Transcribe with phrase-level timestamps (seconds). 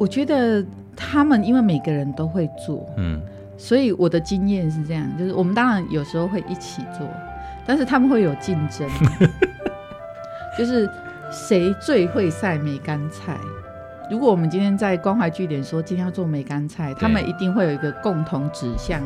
[0.00, 0.64] 我觉得
[0.96, 3.20] 他们因为每个人都会做，嗯，
[3.58, 7.06] 所以我的经验是这样，就是我们当然有时候会一起做，
[7.66, 8.88] 但是他们会有竞争，
[10.58, 10.88] 就是
[11.30, 13.36] 谁最会晒梅干菜。
[14.10, 19.02] 如果我们今天在关怀据点说今天要做梅干菜，他们一定会有一个共同指向，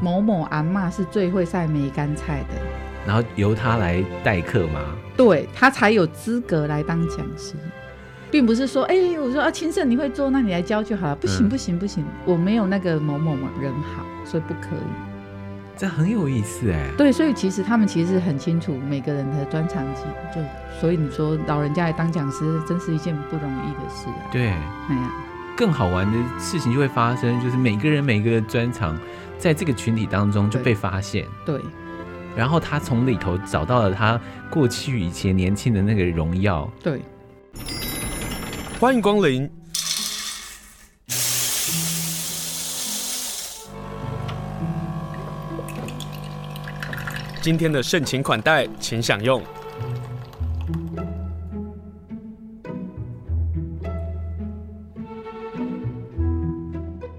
[0.00, 2.54] 某某阿妈是最会晒梅干菜的，
[3.04, 4.80] 然后由他来代课吗？
[5.16, 7.54] 对，他才有资格来当讲师。
[8.34, 11.14] 并不是说，哎、欸，我说啊，清盛你会做，那你来教就好了。
[11.14, 15.76] 不行，不行，不行，我没有那个某某某人好，所以不可以。
[15.76, 16.90] 这很有意思哎。
[16.98, 20.02] 对，所以其实他们其实很清楚每个人的专长级，
[20.34, 20.40] 就
[20.80, 24.26] 所以你说老人家来当讲师，真是一件不容易的事啊。
[24.32, 25.12] 对，哎呀，
[25.56, 28.98] 更好玩的事情就会发生，就是每个人每个专长，
[29.38, 31.24] 在这个群体当中就被发现。
[31.46, 31.60] 对。
[32.34, 36.68] 然后他从里头找到了他过去以前年轻的那个荣耀。
[36.82, 37.00] 对。
[38.80, 39.48] 欢迎光临。
[47.40, 49.42] 今天的盛情款待，请享用。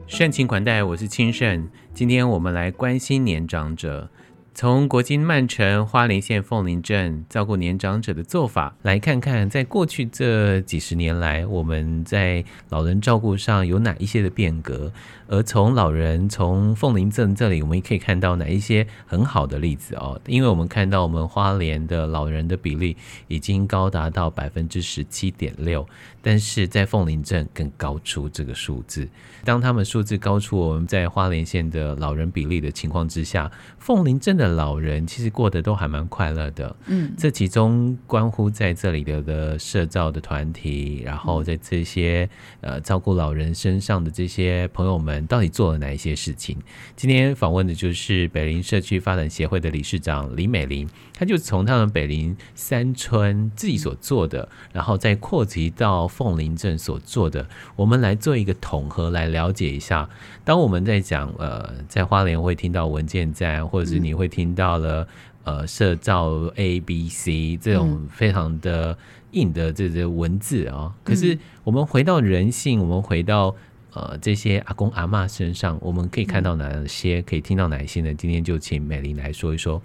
[0.08, 1.68] 盛情款待，我是清盛。
[1.94, 4.10] 今天我们来关心年长者。
[4.58, 14.90] 从国金、曼城花莲县凤林镇照顾年长者的做法，来看看在过去这几十年来，我们在老人照顾上有哪一些的变革。
[15.28, 20.22] 而从老人从凤林镇这里，我们也可以看到哪一些很好的例子哦。
[20.28, 22.96] 因为我们看到我们花莲的老人的比例
[23.28, 25.88] 已经高达到百分之十七点六，
[26.22, 29.08] 但是在凤林镇更高出这个数字。
[29.44, 36.76] 当他们数字高出我们在花莲县的老人比例的情况之下，凤林镇的老人其实过得都还蛮快乐的。
[36.86, 42.30] 嗯，这其中关乎在这里的的社造的团体，然后在这些
[42.62, 45.15] 呃照顾老人身上的这些朋友们。
[45.28, 46.58] 到底做了哪一些事情？
[46.96, 60.10] 今天访问的就是北林社区发展协会的理事长李美玲，她就从他们北林三村自己所做的，然后再扩及到凤林镇所做的，我们来做一个统合，来了解一下。
[60.44, 65.08] 当我们在讲呃，在花莲会听到文件站，或者是你会听到了
[65.44, 68.98] 呃社造 A B C 这种非常的
[69.32, 73.56] 硬的这些文字啊、哦，可是我们回到人性，我们回到。
[73.96, 78.14] 呃，这些阿公阿妈身上，我们可以看到哪些，可以听到哪些呢？
[78.14, 79.82] 今天就请美玲来说一说。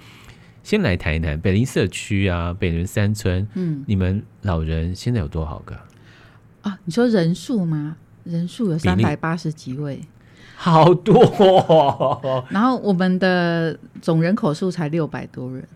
[0.65, 5.79] 先来谈一谈北林社区啊，北林三村，嗯，你们老人现在有多少个？
[6.63, 7.97] 啊，你说人数吗？
[8.25, 10.01] 人数有三百八十几位，
[10.57, 12.45] 好多哦。
[12.51, 15.67] 然后我们的总人口数才六百多人。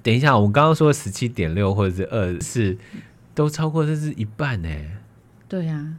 [0.00, 2.78] 等一下，我刚刚说十七点六或者是二四，
[3.34, 4.68] 都超过这是一半呢。
[5.48, 5.96] 对呀、啊。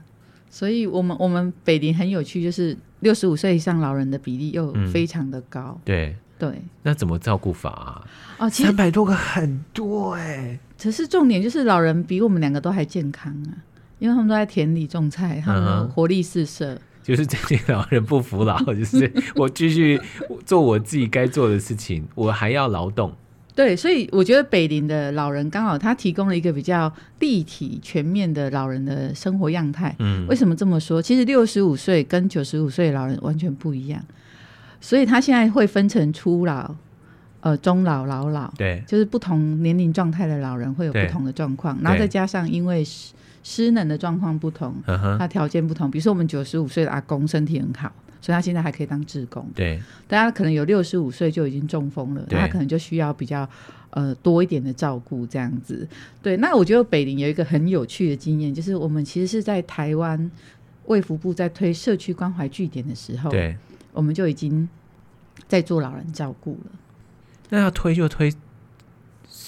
[0.53, 5.75] 所以，我们我们北林很有趣，就是六十五岁以上老人的比例又非常的高。
[5.79, 8.05] 嗯、对对，那怎么照顾法啊？
[8.37, 10.59] 哦，三百多个很多哎、欸。
[10.79, 13.65] 可是重点就是老人比我们两个都还健康啊，
[13.97, 16.75] 因为他们都在田里种菜，他们活力四射。
[16.75, 19.99] 嗯、就是这些老人不服老，就是我继续
[20.45, 23.11] 做我自己该做的事情，我还要劳动。
[23.55, 29.95] 对，所以我觉得北林的老人刚好他提供了一个比较立体、全面的老人的生活样态。
[29.99, 31.01] 嗯，为什么这么说？
[31.01, 34.03] 其实六十五岁跟九十五岁老人完全不一样，
[34.81, 36.73] 所以他现在会分成初老、
[37.41, 38.51] 呃中老、老老。
[38.57, 44.73] 对，就是不同年龄状态的老人会有不同的状况，然后再加上因为失失能的状况不同，
[45.19, 45.91] 他条件不同。
[45.91, 47.91] 比如说我们九十五岁的阿公身体很好。
[48.23, 49.81] 所以他现在还可以当志工，对。
[50.07, 53.47] 大家可能有六十五岁就已经中风了，他可能就需要比较
[53.89, 55.85] 呃多一点的照顾这样子。
[56.21, 60.31] 对，那我觉得北林有一个很有趣的经验，就是我们其实是在台湾
[60.85, 63.57] 卫福部在推社区关怀据点的时候，对，
[63.91, 64.69] 我们就已经
[65.49, 66.71] 在做老人照顾了。
[67.49, 68.33] 那要推就推。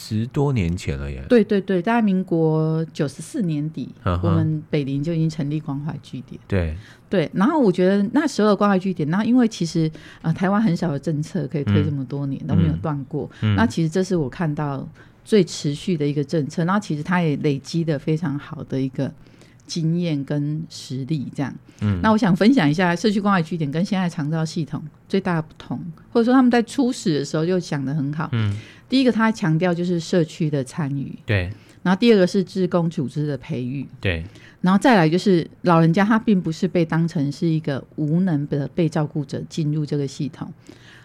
[0.07, 1.25] 十多年前了耶！
[1.27, 3.89] 对对对，大概民国九十四年底
[4.21, 6.39] 我们北林就已经成立关怀据点。
[6.47, 6.77] 对
[7.09, 9.89] 对，然后我觉得那时候的关怀据点，那因为其实
[10.21, 13.55] 啊、呃，台湾很少的政策可以推这么多年、嗯、都没有断过、嗯。
[13.55, 14.87] 那其实这是我看到
[15.23, 16.63] 最持续的一个政策。
[16.65, 19.11] 那其实它也累积的非常好的一个
[19.65, 21.51] 经验跟实力，这样。
[21.81, 21.99] 嗯。
[22.03, 25.79] 那我想分享一下社区关怀据点跟现在长照系统最大的不同，
[26.11, 28.29] 或者说他们在初始的时候就想的很好。
[28.33, 28.55] 嗯。
[28.87, 31.51] 第一个，他强调就是社区的参与，对。
[31.83, 34.23] 然后第二个是职工组织的培育，对。
[34.61, 40.51] 然后再来就是老人家他并不是被当成是一个无能的被照顾者进入这个系统，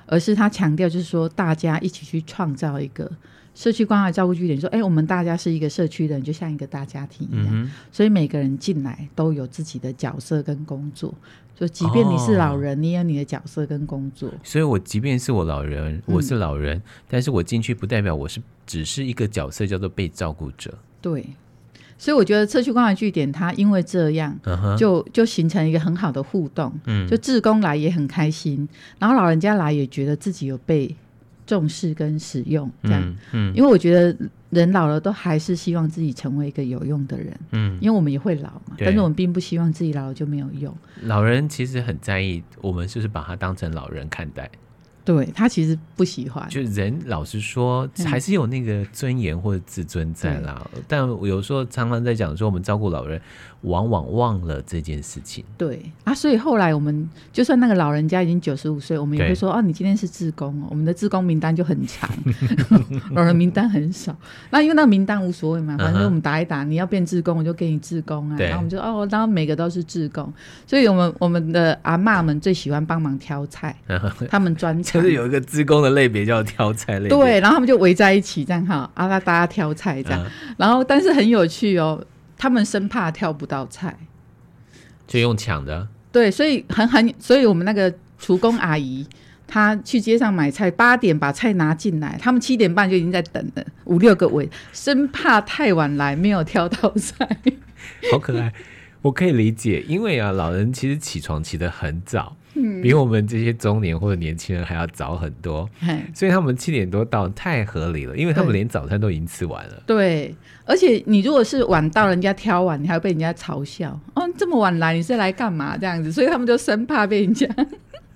[0.06, 3.10] 而是他强调就是说大家一起去创造一个
[3.54, 11.12] 社区关怀照顾据点说，哎、欸，我们大家是一个社区的人，就像一个大家庭一样，嗯、所以每个人进来都有自己的角色跟工作。
[11.54, 14.30] 就即便你是老人，哦、你也有你的角色跟工作。
[14.42, 20.72] 所以我即便是我老人，我是老人，嗯、但是我进去不代表我是只是一个角色，叫做被照顾者。
[21.02, 21.26] 对。
[21.98, 24.34] 所以我觉得社区关怀据点，它因为这样，
[24.78, 26.72] 就就形成一个很好的互动。
[26.86, 28.66] 嗯，就志工来也很开心，
[28.98, 30.96] 然后老人家来也觉得自己有被
[31.50, 33.16] 重视跟使用，这样。
[33.32, 34.16] 嗯，因为我觉得
[34.50, 37.36] 人老了都还是希望自己成为一个有用的人。
[37.50, 40.72] 嗯，因为我们也会老嘛，但是我们并不希望自己老了就没有用。
[41.02, 44.48] 老人其实很在意，我们就是把他当成老人看待。
[45.10, 50.64] 对，他其实不喜欢，就人老实说，还是有那个尊严或者自尊在啦。
[50.74, 53.20] 嗯、但我有时候常常在讲说，我们照顾老人。
[53.62, 55.44] 往往忘了这件事情。
[55.58, 62.08] 对啊，所以后来我们就算那个老人家已经九十五岁，我们也会说：“哦，你今天是志工哦。”我们的志工名单就很长，
[63.12, 64.16] 老人名单很少。
[64.48, 68.36] 那因为那个名单无所谓嘛，反正我们打一打，你要变志工，我就给你志工啊。
[68.38, 70.32] 然后我们就哦，然后每个都是志工，
[70.66, 73.76] 所以我们我们的阿嬷们最喜欢帮忙挑菜，
[74.30, 77.08] 他们专长 就是有一个职工的类别叫挑菜类。
[77.08, 80.26] 对，然后他们就围在一起这样哈，啊，大家挑菜这样。
[80.56, 82.04] 然后但是很有趣哦。
[82.42, 83.94] 他们生怕挑不到菜，
[85.06, 85.86] 就用抢的。
[86.10, 89.06] 对，所以很很，所以我们那个厨工阿姨，
[89.46, 97.28] 她去街上买菜，八点把菜拿进来，他们七点半就已经在等了，五六个位，生怕太晚来没有挑到菜。
[98.10, 98.50] 好可爱，
[99.02, 102.36] 我可以理解，因为啊，老人其实起床起得很早。
[102.82, 109.82] 比我们这些中年或者年轻人还要早很多，嗯、所以他们七点多到太合理了，因为他们连早餐都已经吃完了。
[109.86, 110.34] 对，
[110.66, 113.98] 而且你如果是晚到，人家挑完，你还会被人家嘲笑。
[114.14, 115.78] 哦，这么晚来，你是来干嘛？
[115.78, 117.48] 这样子，所以他们就生怕被人家。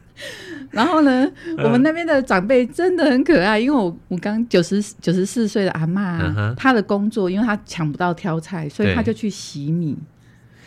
[0.71, 1.27] 然后呢，
[1.59, 9.97] 我们那边的长辈真的很可爱，因为我我刚九十九十四岁的阿嬷，她、嗯、的工作，因为她抢不到挑菜，所以她就去洗米。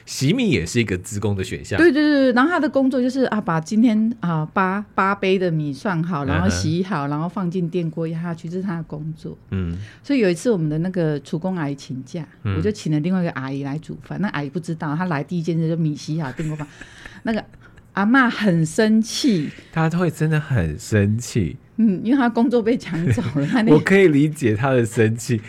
[0.07, 1.77] 洗米也是一个职工的选项。
[1.77, 9.38] 对对对，然后他的工作就是啊，把今天啊八八杯的米算好，然后洗好，嗯、然后放进电锅压下去，这是他的工作。
[9.51, 14.19] 嗯，所以有一次我们的那个厨工阿姨请假，嗯、我就请了另外一个阿姨来煮饭。
[14.21, 16.65] 那阿姨不知道，她来第一件事就米洗好，电锅放。
[17.24, 17.44] 那个
[17.92, 21.57] 阿妈很生气，她会真的很生气。
[21.75, 23.45] 嗯，因为她工作被抢走了。
[23.62, 25.42] 那 我可以理解她的生气，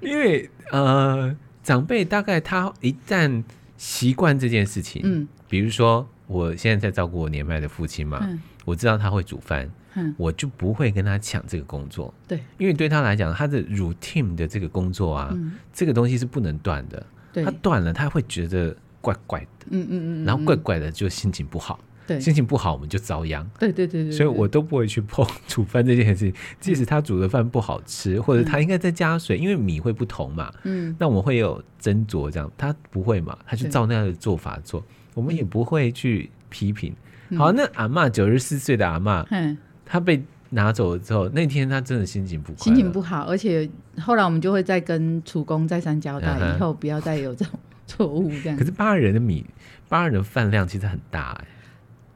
[0.00, 3.44] 因为呃，长辈大概他一旦。
[3.82, 21.80] 习惯这件事情，嗯，比如说我现在在照顾我年迈的父亲嘛，嗯，我知道他会煮饭，嗯，我就不会跟他抢这个工作，对，因为对他来讲，他的 routine 的这个工作啊，嗯，这个东西是不能断的，对，他断了他会觉得怪怪的，嗯嗯嗯，然后怪怪的就心情不好。
[22.14, 23.48] 对，心情不好我们就遭殃。
[23.58, 26.34] 对对对对，所以我都不会去碰煮饭这件事情。
[26.60, 30.52] 即使他煮的饭不好吃，或者他应该再加水，因为米会不同嘛。
[30.64, 33.36] 嗯，那我们会有斟酌这样，他不会嘛？
[33.46, 36.94] 他就照那样的做法做，我们也不会去批评。
[37.36, 39.56] 好，那阿嬷九十四岁的阿嬷，嗯，
[39.86, 43.66] 他被拿走了之后，那天他真的心情不心情不好，而且
[43.98, 48.58] 后来我们就会再跟厨工再三交代，以后不要再有这种 错误这样。
[48.58, 49.46] 可是八人的米，
[49.88, 51.46] 八人的饭量其实很大哎。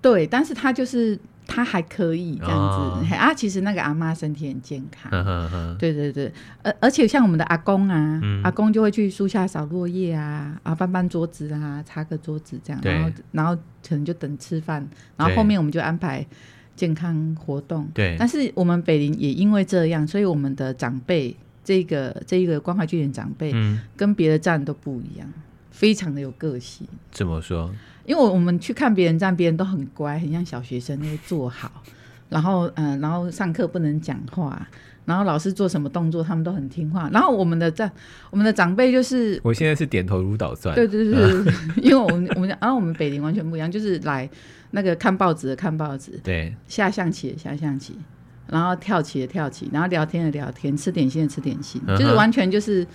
[0.06, 3.34] 对，但是他就是他还可以这样子、哦、啊。
[3.34, 6.32] 其实那个阿妈身体很健康，呵呵呵对对对。
[6.62, 12.80] 而而且像我们的阿公啊，嗯、阿公就会去树下扫落叶啊，啊搬搬桌子啊，擦个桌子这样。
[12.80, 14.86] 对然后然后可能就等吃饭，
[15.16, 16.25] 然后后面我们就安排
[16.76, 17.88] 健康活动。
[17.92, 18.14] 对。
[18.16, 25.28] 但是我们北林也因为这样，所以我们的长辈这个这一个关怀据点长辈，嗯、跟别的站都不一样，
[25.72, 26.86] 非常的有个性。
[27.10, 27.75] 怎么说？
[28.06, 31.82] 因为我们去看别人站，别人都很乖，很像小学生，会坐好，
[32.28, 34.66] 然后嗯、呃，然后上课不能讲话，
[35.04, 37.10] 然后老师做什么动作，他们都很听话。
[37.12, 37.90] 然后我们的站，
[38.30, 40.75] 我们的长辈就是，我现在是点头如捣蒜。
[40.75, 44.28] 对对对，因为我们我们然后、啊、我们北林完全不一样，就是来
[44.70, 47.98] 那个看报纸的看报纸，对，下象棋的下象棋，
[48.46, 52.86] 然后跳棋的跳棋，然后聊天的聊天，吃点心的吃点心，嗯、就是完全就是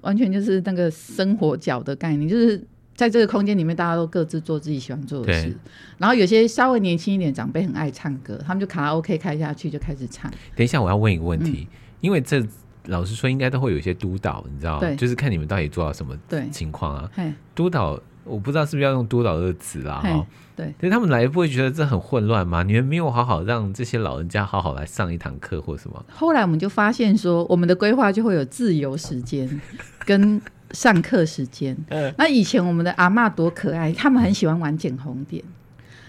[0.00, 2.60] 完全就是那个生活角的概念，就是。
[3.00, 5.48] 在这个空间里面，大家都各自做自己喜欢做的事。
[5.48, 5.56] 对
[5.96, 10.30] 然后有些稍微年轻一点长辈很爱唱歌，他们就卡拉 OK 开下去就开始唱。
[10.54, 12.46] 等一下，我要问一个问题，嗯、因为这
[12.84, 16.14] 老实说应该都会有一些督导，你知道就是看你们到底做到什么
[16.50, 17.10] 情况啊？
[17.16, 20.02] 对督导，我不知道是不是要用督导这个词啦？
[20.04, 22.62] 哈，对，所以他们来不会觉得这很混乱吗？
[22.62, 26.04] 你们没有好好让这些老人家好好来上一堂课或什么？
[26.10, 29.58] 后来我们就发现说，我们的规划就会有自由时间
[30.04, 30.38] 跟。
[30.72, 35.42] 上课时间，嗯、那以前我们的阿嬷多可爱，他们很喜欢玩剪红点，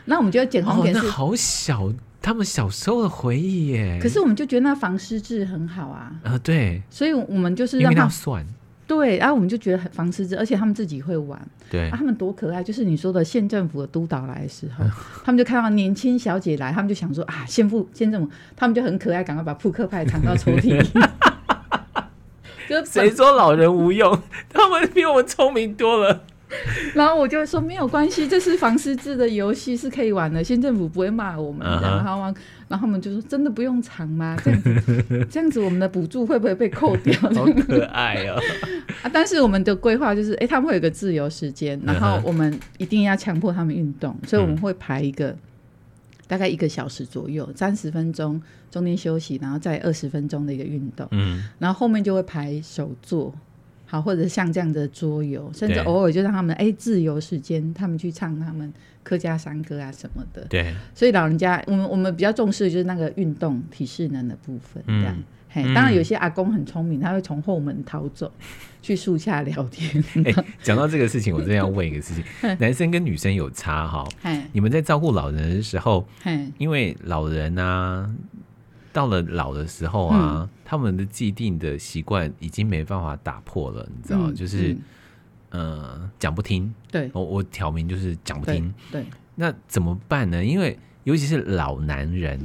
[0.05, 1.91] 那我们觉得剪红点是、哦、好小
[2.21, 3.99] 他们小时候的回忆耶。
[4.01, 6.11] 可是我们就觉得那防失智很好啊。
[6.23, 6.81] 啊、呃，对。
[6.89, 8.45] 所以我们就是让他算。
[8.87, 11.41] 对，然后我们就觉得很防失智，而且他们自己会玩。
[11.69, 12.61] 对、啊，他们多可爱！
[12.61, 14.83] 就是你说的县政府的督导来的时候，
[15.23, 20.89] 他们就看到年轻小姐来，他们就想说啊，县府县政府，他们就很可爱，赶快把扑克牌藏到抽屉里。
[22.85, 24.17] 谁说老人无用？
[24.51, 26.23] 他们比我们聪明多了。
[26.93, 30.43] 然后我就说没有关系，这是防失智的游戏，是可以玩的。
[30.43, 31.81] 县政府不会骂我们，uh -huh.
[31.81, 32.21] 然后，
[32.67, 34.37] 然后他们就说真的不用藏吗？
[34.43, 37.13] 这样子， 这样子我们的补助会不会被扣掉？
[37.33, 38.37] 好可爱哦！
[39.01, 44.29] 啊，但是我们的规划就是，哎，他们会有个自由时间，然后我们一定要强迫他们运动，uh -huh.
[44.31, 45.33] 所以我们会排一个
[46.27, 51.07] 大概一个小时左右，三十分钟中间休息，然后再二十分钟的一个运动。
[51.11, 53.31] 嗯、uh 然后后面就会排手作。
[53.85, 58.73] 好，或者像这样的桌游，甚至偶尔就让他们哎自由时间，他们去唱他们
[59.03, 60.45] 客家山歌啊什么的。
[60.45, 64.81] 对，所以老人家，我们我们比较重视的就是那个运动体适能的部分。
[64.87, 68.31] 这样，嗯、嘿，当然有些阿公很聪明，他会从后门逃走，
[68.81, 70.01] 去树下聊天。
[70.23, 72.23] 哎，讲到这个事情，我真的要问一个事情：
[72.59, 74.07] 男生跟女生有差哈？
[74.53, 76.07] 你们在照顾老人的时候，
[76.57, 78.09] 因为老人啊。
[78.93, 84.73] 到了老的时候啊，嗯、他们的既定的习惯已经没办法打破了，你知道，嗯、就是，
[85.51, 86.73] 嗯、呃，讲不听。
[86.91, 88.73] 对，我我挑明就是讲不听。
[88.91, 89.01] 对。
[89.01, 90.43] 对，那怎么办呢？
[90.43, 92.39] 因为尤其是老男人，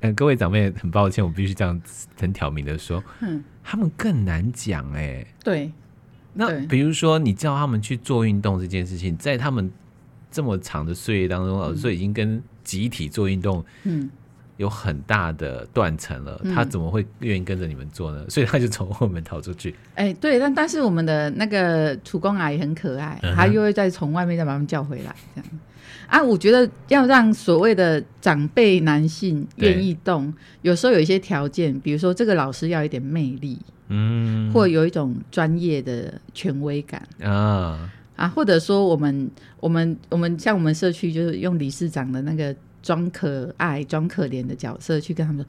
[0.00, 1.80] 嗯， 各位长辈，很抱歉，我必须这样
[2.18, 5.26] 很挑明的说，嗯，他们更难讲哎、欸。
[5.42, 5.72] 对，
[6.32, 9.70] 那比如说你叫他们去做运动这件事情，在他们
[10.30, 14.10] 这么长的岁月当中，老师说已经跟集体做运动，嗯，
[14.56, 16.52] 有很大的断层了、嗯。
[16.52, 18.24] 他怎么会愿意跟着你们做呢？
[18.28, 19.74] 所以他就从后门逃出去。
[19.94, 25.50] 哎、欸，对，但但是我们的那个楚公阿姨很可爱，嗯、他又会再从外面再把他们叫回来，这样
[26.08, 26.20] 啊。
[26.20, 33.58] 我觉得要让所谓的长辈男性愿意动，有时候有一些条件，比如说这个老师要一点魅力，
[33.88, 37.92] 嗯，或有一种专业的权威感啊。
[38.16, 39.30] 啊，或者说我们
[39.60, 45.48] 我们我们像我们社区就是用理事长的那个装可爱、装可怜的角色去跟他们说，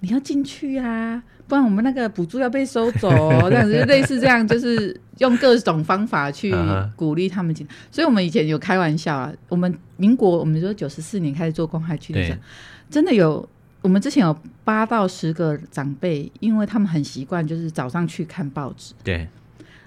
[0.00, 3.08] 你要进去啊，不然我们那个补助要被收走，
[3.48, 6.52] 这样子类似这样，就是用各种方法去
[6.96, 7.66] 鼓励他们进。
[7.90, 12.38] 所以我们以前有开玩笑啊，我们民国我们说九十四年开始做公害区的时候，
[12.90, 13.48] 真的有
[13.80, 19.28] 我们之前有八到十个长辈，因为他们很习惯就是早上去看报纸，对，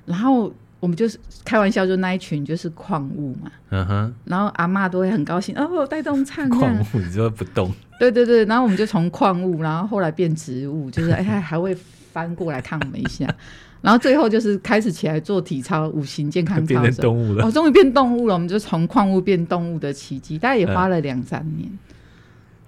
[0.05, 0.53] 然后。
[0.81, 7.71] 我们就是开玩笑，就那一群就是矿物嘛，嗯哼，然后阿妈都会很高兴哦，带动唱矿物，你说不动？
[7.99, 11.77] 对对对，然后我们就从矿物，然后后来变植物，就是哎，还会
[12.11, 13.27] 翻过来看我们一下，
[13.79, 21.77] 然后最后就是开始起来做体操，五行健康操，变成动物了，哦，终于变动物了，我们就从矿物变动物的奇迹，大概也花了两三年，嗯，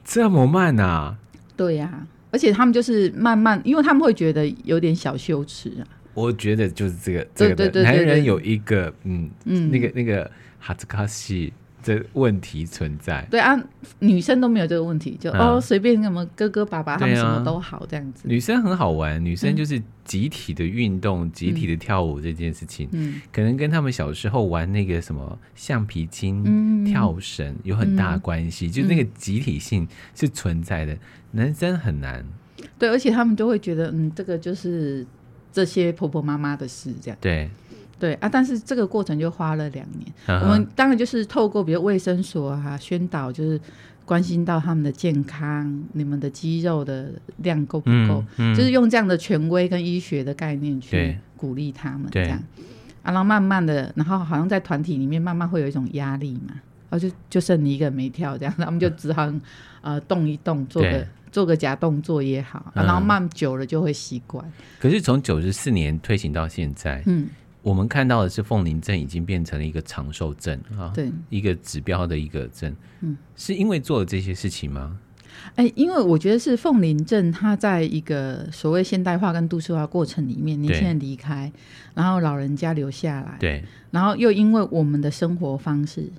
[0.06, 1.18] 这么慢啊？
[1.58, 5.84] 对呀，啊，而且他们就是慢慢，因为他们会觉得有点小羞耻啊。
[6.14, 10.30] 我觉得就是这个这个的男人有一个嗯嗯那个那个
[10.60, 11.52] 哈兹卡西
[11.84, 13.28] 的问题存在。
[13.32, 13.60] 对啊，
[14.00, 18.28] 女生都没有这个问题，就、嗯、哦随便什么哥哥爸爸他们什么都好这样子。
[18.28, 30.96] 女生很好玩，女生就是集体的运动、嗯、集体的跳舞这件事情，嗯，可能跟他们小时候玩那个什么橡皮筋、嗯、跳绳有很大的关系、嗯，就那个集体性是存在的。
[31.32, 32.24] 男生很难。
[32.78, 35.06] 对，而且他们都会觉得嗯，这个就是。
[35.54, 37.48] 这些婆婆妈妈的事，这样对
[38.00, 40.12] 对啊，但是这个过程就花了两年。
[40.28, 40.44] Uh -huh.
[40.44, 43.62] 我们当然就是透过比如卫生所啊宣导，就是
[44.04, 52.42] 关心到他们的健康，你们的肌肉的量够不够，嗯嗯，就是用这样的权威跟医学的概念去鼓励他们这样。
[53.04, 56.56] 啊，然后慢慢的，然后好像在团体里面慢慢会有一种压力嘛，
[56.90, 59.32] 然后就就剩你一个没跳这样，他们就只好
[59.82, 61.08] 呃动一动，做个。
[61.34, 64.46] 做个假动作也好，嗯、然后慢久了就会习惯。
[64.80, 67.28] 可是从九十四年推行到现在，嗯，
[67.64, 74.96] 我们看到的是凤林镇已经变成了一个长寿镇啊，对，一个指标的一个镇，嗯，是因为做了这些事情吗？
[75.56, 81.52] 哎、欸，因为我觉得是凤林镇，它在一个所谓现代化跟都市化过程里面，年轻人离开，
[81.96, 86.12] 然后老人家留下来，对，然后又因为我们的生活方式。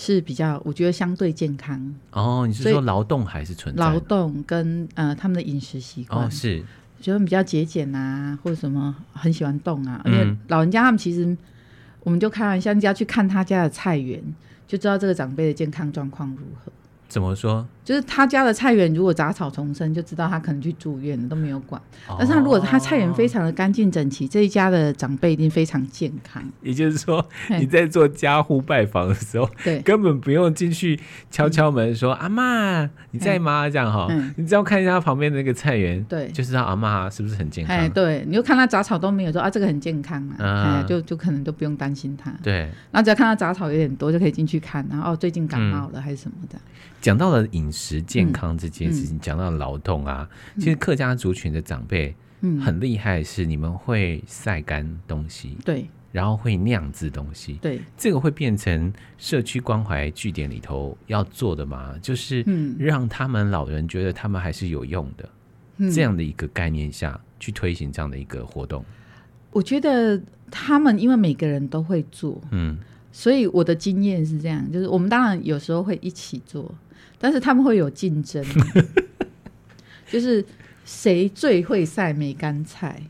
[0.00, 2.46] 是比较，我觉得相对健康哦。
[2.46, 3.84] 你是说劳动还是存在？
[3.84, 6.64] 劳动跟呃他们的饮食习惯、哦、是，
[7.02, 10.00] 觉得比较节俭啊，或者什么很喜欢动啊。
[10.02, 11.36] 而且老人家他们其实，
[12.02, 14.22] 我们就开玩笑，你只要去看他家的菜园，
[14.66, 16.72] 就知道这个长辈的健康状况如何。
[17.06, 17.68] 怎么说？
[17.84, 21.80] 就是他家的菜园如果杂草丛生，就知道他可能去住院了，都没有管。
[22.06, 26.42] 哦、但是他如果他菜园非常的干净整齐，这一家的长辈一定非常健康。
[26.62, 30.98] 也就是说，你在做家户拜访的时候，对，根本不用进去
[31.30, 33.68] 敲敲门说、嗯、阿妈你在吗？
[33.68, 37.76] 这样哈，嗯、你只要看一下他旁边的那个菜园，对，就知道阿妈是不是很健康。
[37.76, 42.30] 哎，对，你就看他杂草都没有说啊，这个很健康啊，就就可能都不用担心他。
[42.42, 46.58] 对，然后只要看到杂草有点多，就可以进去看，然后哦，最近感冒了、嗯、还是什么的。
[47.00, 61.94] 讲到了饮食健康这件事情，讲、嗯、到劳动啊，嗯、其实客家族群的长辈，嗯，很厉害，是你们会晒干东西，对、嗯，然后会酿制东西，对，这个会变成社区关怀据点里头要做的吗？
[62.02, 62.44] 就是
[62.78, 65.28] 让他们老人觉得他们还是有用的，
[65.78, 68.84] 嗯、这样的一个概念下去推行这样的一个活动。
[69.52, 72.78] 我觉得他们因为每个人都会做，嗯，
[73.12, 76.72] 所以我的经验是这样，就是我们当然有时候会一起做。
[77.20, 78.42] 但是他们会有竞争，
[80.10, 80.42] 就是
[80.84, 83.02] 谁最会晒梅干菜。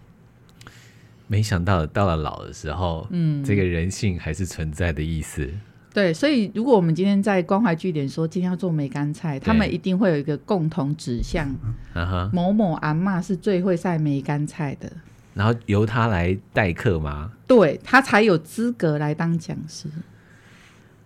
[1.29, 5.49] 没想到到了老的时候，嗯，这个人性还是存在的意思。
[5.95, 11.49] 对，所以如果我们今天在关怀据点说今天要做梅干菜，他们一定会有一个共同指向，
[11.95, 14.91] 啊、某某阿嬷是最会晒梅干菜的，
[15.35, 17.31] 然后由他来代课吗？
[17.47, 19.89] 对，他才有资格来当讲师。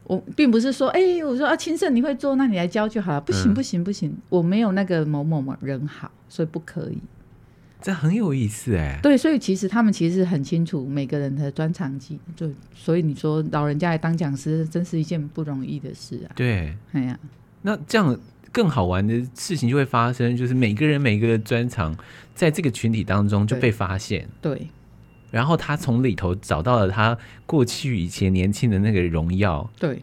[0.06, 3.20] 我并不是说，哎、欸，我说啊，青盛你会做，那你来教就好了。
[3.20, 6.98] 不行，不行，不行，我没有那个某某某人好，所以不可以。
[7.80, 8.98] 这很有意思哎。
[9.02, 16.36] 对，所以其实他们其实很清楚每个人的专长技，就所以你说老人家来当讲师，真是一件不容易的事啊。
[16.36, 17.18] 对，哎呀，
[17.62, 18.18] 那这样
[18.52, 21.96] 更好玩的事情就会发生，就是每个人每个的专长
[22.34, 24.28] 在这个群体当中就被发现。
[24.42, 24.54] 对。
[24.54, 24.68] 对
[25.34, 29.68] 然后他从里头找到了他过去以前年轻的那个荣耀。
[29.80, 30.00] 对，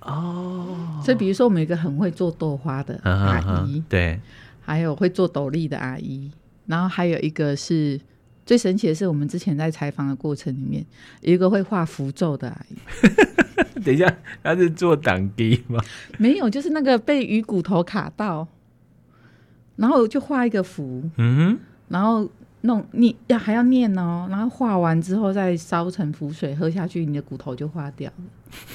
[0.00, 3.38] 哦，所以比如说我们有一个很会做豆花的阿
[3.68, 4.18] 姨，啊、对，
[4.60, 6.28] 还有会做斗笠的阿姨，
[6.66, 8.00] 然后还有一个是
[8.44, 10.84] 最神奇的是，我们之前在采访的过程里面，
[11.20, 12.76] 有一个会画符咒的阿姨。
[13.84, 15.78] 等一下，他是做挡机吗？
[16.18, 18.48] 没有，就是那个被鱼骨头卡到，
[19.76, 22.28] 然后就画一个符，嗯哼，然后。
[22.64, 28.24] 弄你要还要念哦，然后化完之后再烧成符水喝下去，你的骨头就化掉了。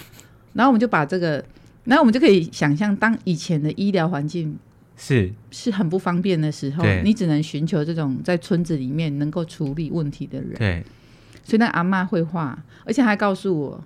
[0.53, 1.43] 然后我们就把这个，
[1.85, 4.55] 然后我们就可以想象，当以前的医疗环境
[4.95, 10.53] 是是很不方便的时候，你只能寻求这种在村子里面能够处理问题的人。
[10.53, 10.83] 对，
[11.43, 13.83] 所以那阿妈会画，而且还告诉我，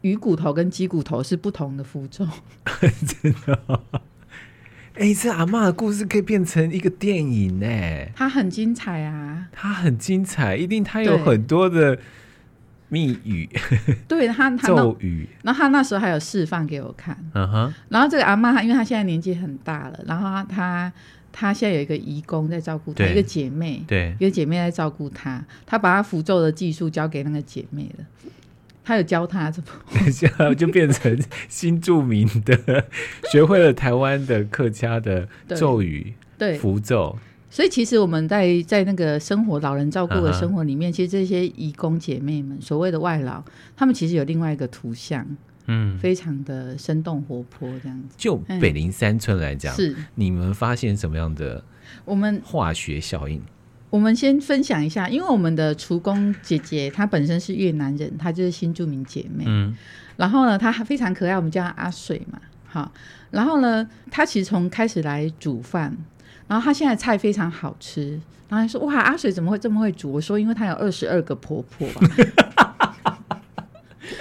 [0.00, 2.26] 鱼骨头跟鸡骨头是不同的符咒。
[3.22, 3.80] 真的哦。
[4.94, 7.66] 哎，这阿妈的故事可以变成一个电影呢。
[8.14, 9.48] 它很精彩啊！
[9.50, 11.98] 它很精彩，一定它有很多的
[12.88, 13.48] 密语。
[14.06, 15.28] 对，他他咒语。
[15.42, 17.18] 然后他那时候还有示范给我看。
[17.34, 17.74] 嗯哼。
[17.88, 20.92] 然后这个阿妈，她因为她现在年纪很大了，然后她她
[21.32, 25.44] 她现在有一个姨公在照顾她，一个姐妹，对，一个姐妹在照顾她。
[25.66, 28.04] 她把她符咒的技术交给那个姐妹了。
[28.84, 31.18] 他有教他怎么，等一下就变成
[31.48, 32.84] 新著名的，
[33.32, 36.58] 学会了台湾的客家的 咒语，对。
[36.58, 37.18] 符咒。
[37.50, 43.42] 所以其实我们在在那个生活老人照顾的生活里面，其实这些义工姐妹们，所谓的外劳，
[43.76, 45.24] 他们其实有另外一个图像，
[45.66, 48.16] 嗯，非常的生动活泼这样子。
[48.18, 49.94] 就北林三村来讲，是。
[50.16, 51.62] 你们发现什么样的
[52.04, 53.40] 我们化学效应？
[53.94, 59.44] 我们先分享一下，因为我们的厨工姐姐她本身是越南人，她就是新住民姐妹。
[59.46, 59.72] 嗯，
[60.16, 62.40] 然后呢，她非常可爱，我们叫她阿水嘛。
[62.66, 62.90] 好，
[63.30, 65.96] 然后呢，她其实从开始来煮饭，
[66.48, 68.20] 然后她现在菜非常好吃。
[68.48, 71.88] 然后她说：“哇，阿水怎么会这么会煮？”我说：“因为她有二十二个婆婆。”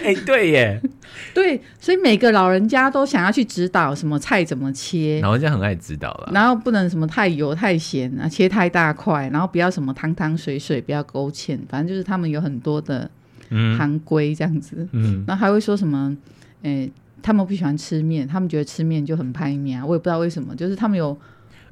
[0.03, 0.81] 哎、欸，对耶，
[1.33, 13.09] 对，所以每个老人家都想要去指导什么菜怎么切，老人家很爱指导了，然后不能什么太油太咸啊，切太大块，然后不要什么汤汤水水，不要勾芡，反正就是他们有很多的
[13.49, 16.15] 行规这样子，嗯，然后还会说什么，
[16.63, 21.17] 哎、欸，他们不喜欢吃面，他们觉得吃面就很拍面啊，我也不知道为什么，就是他们有。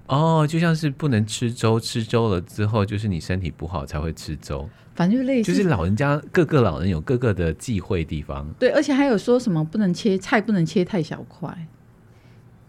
[0.07, 4.69] 哦，就像是不能吃粥，吃粥了之后，就是你身体不好才会吃粥。
[5.01, 8.47] 反正就类似，就是老人家各个老人有各个的忌讳地方。
[8.59, 11.51] 对，而且还有说什么不能切菜，不能切太小块。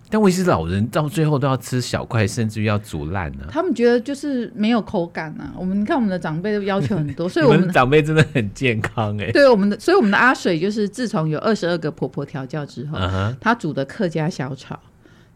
[0.09, 3.45] 但为什么老人到最后都要吃小块，甚至于要煮烂呢？
[3.51, 5.53] 他们觉得就是没有口感啊。
[5.59, 9.33] 我们你看，我们的长辈都要求很多，所以我们，们长辈真的很健康哎、欸。
[9.33, 13.59] 对，我们的，所以我们的阿水就是自从有二十二个婆婆调教之后，她、uh huh.
[13.61, 14.81] 煮的客家小炒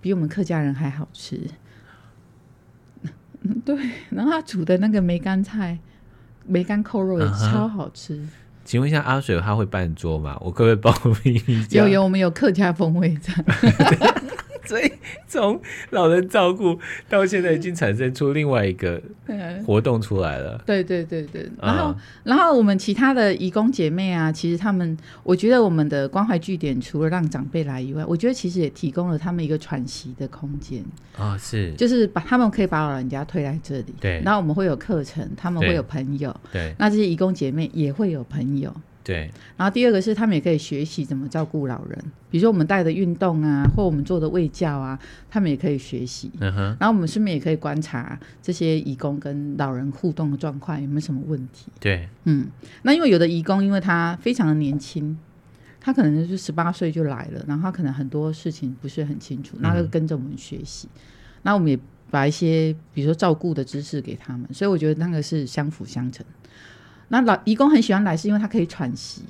[0.00, 1.38] 比我们客家人还好吃。
[3.64, 3.76] 对，
[4.10, 5.78] 然后他煮的那个梅干菜、
[6.46, 8.14] 梅干扣肉也超好吃。
[8.14, 8.28] Uh huh.
[8.64, 10.36] 请问一下，阿水他会办桌吗？
[10.40, 10.92] 我可不可以报
[11.24, 11.78] 名一下？
[11.78, 13.44] 有有，我们有客家风味这样。
[14.66, 14.90] 所以
[15.26, 19.00] 从老人照顾到现在，已经产生出另外一个
[19.64, 20.60] 活动出来了。
[20.66, 30.82] 对对对对，然后、嗯、然后我们其他的义工姐妹啊，其实他们，我觉得我们的关怀据点除了让长辈来以外，我觉得其实也提供了他们一个喘息的空间
[31.16, 38.74] 啊、哦，是，就是把他们可以把老人家推来这里，对，然后我们会有课程，他们会有朋友，对，那这些义工姐妹也会有朋友。
[39.06, 41.96] 对，然后第二个是他们也可以学习怎么照顾老人，
[42.28, 44.98] 比如说我们带的运动啊，或我们做的卫教啊，
[45.30, 46.28] 他们也可以学习。
[46.40, 46.76] 嗯哼。
[46.80, 51.66] 然后我们顺便也可以观察这些义工跟老人互动的状况有没有什么问题。
[51.78, 52.48] 对，嗯，
[52.82, 55.16] 那因为有的义工因为他非常的年轻，
[55.80, 60.88] 他可能就是十八岁就来了，然后他可能很多事情不是很清楚，那就跟着我们学习。
[61.42, 61.78] 那、嗯、我们也
[62.10, 66.26] 把一些比如说照顾的知识给他们，所以我觉得那个是相辅相成。
[67.08, 69.22] 那老义工很喜欢来，是因为他可以喘息。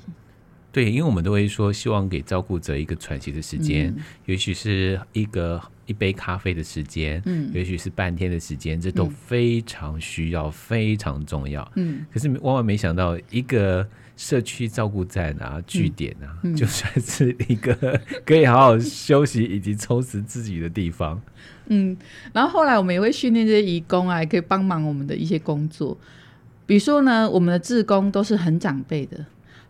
[0.71, 11.67] 对，因为我们都会说，希望给照顾者一个喘息的时间，嗯、也许是一个一杯咖啡的时间，嗯，也许是半天的时间，这都非常需要，嗯、非常重要。
[11.75, 13.87] 嗯，可是万万没想到，一个
[14.17, 21.19] 社区照顾站啊，据点啊，嗯、就算是一个可以好好休息以及充实自己的地方。
[21.69, 21.97] 嗯，
[22.33, 25.97] 然后后来我们也会训练这些义工啊，也可以帮忙我们的一些工作。
[26.67, 29.17] 比如说呢，我们的志工都是很长辈的，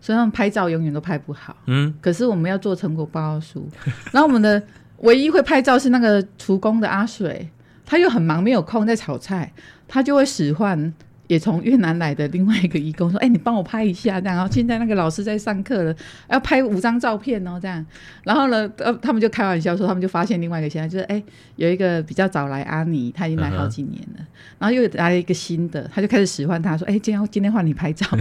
[0.01, 1.55] 所以他们拍照永远都拍不好。
[1.67, 3.65] 嗯，可是我们要做成果报告书，
[4.11, 4.61] 然后我们的
[4.97, 7.49] 唯一会拍照是那个厨工的阿水，
[7.85, 9.53] 他又很忙没有空在炒菜，
[9.87, 10.93] 他就会使唤。
[11.27, 14.35] 也从越南来的另外一个义工说：“哎、欸，你帮我拍一下，这样。
[14.35, 15.95] 然后现在那个老师在上课了，
[16.29, 17.85] 要拍五张照片哦，这样。
[18.23, 21.23] 然后呢，呃，他们就开玩笑说，他们就发现另外一个现在就是，哎、欸，
[21.57, 24.23] 有一个比较早来阿尼，他已经来好几年了。
[24.23, 24.25] Uh.
[24.59, 28.07] 然后又来了一个新的，他就开始使唤他说：，哎、欸，今天今天换你拍照。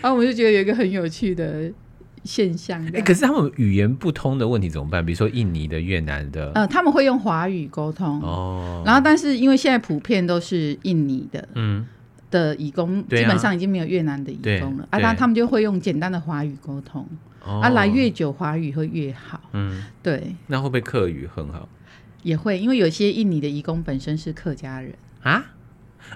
[0.00, 1.70] 然后我们就觉得有一个很有趣的。”
[2.24, 5.04] 现象哎、欸，可是他们语言不通的问题怎么办？
[5.04, 8.82] 比如说印尼的、越南的，呃，他们会用华语沟通哦。
[8.84, 11.86] 然后，但是因为现在普遍都是印尼的，嗯，
[12.30, 14.98] 的义工、啊、基本上已经没有越南的义工了啊。
[14.98, 17.06] 那他们就会用简单的华语沟通，
[17.44, 19.40] 哦、啊，来越久华语会越好。
[19.52, 20.34] 嗯，对。
[20.46, 21.68] 那会不会客语很好？
[22.22, 25.44] 也会，因为有些印尼的义工本身是客家人啊。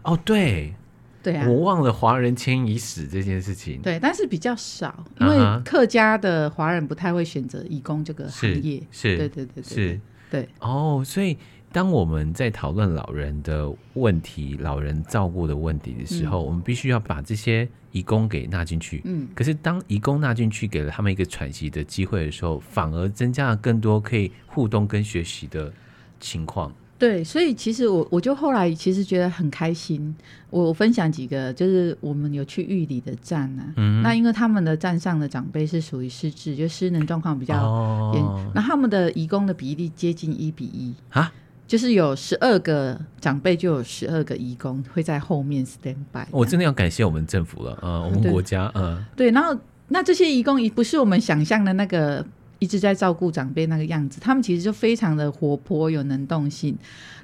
[0.03, 0.75] 哦，对。
[1.23, 3.83] 对啊，我忘了华人迁移史这件事情。
[3.83, 8.83] 对，但是比较少，因为客家的华人不太会选择义工这个行业。
[8.91, 10.01] 是，对对对对，是，
[10.31, 10.49] 对。
[10.61, 11.37] 哦，所以
[11.73, 19.03] 当我们在讨论老人的问题、老人照顾的问题的时候，嗯、我们必须要把这些义工给纳进去。
[19.05, 19.29] 嗯。
[19.35, 25.73] 可是当义工纳进去，给了他们一个喘息的机会的时候，反而增加了更多可以互动跟学习的
[26.21, 26.73] 情况。
[26.99, 30.15] 对，所以其实我我就后来其实觉得很开心。
[30.51, 37.55] 我分享几个，就是我们有去玉里的站啊，嗯、那因为他们的站上的长辈是属于失智，就失能状况比较
[38.15, 41.31] 严，哦，那他们的移工的比例接近一比一啊，
[41.67, 46.27] 就是有十二个长辈就有十二个移工会在后面 stand by。
[46.31, 49.55] 我真的要感谢我们政府了，呃，我们国家，嗯，对，然后
[49.89, 52.27] 那这些移工也不是我们想象的那个。
[52.59, 56.77] 一直在照顾长辈那个样子，他们其实就非常的活泼有能动性，